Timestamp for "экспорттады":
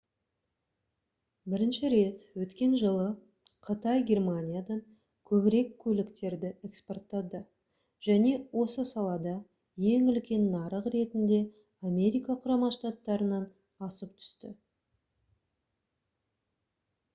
6.69-7.41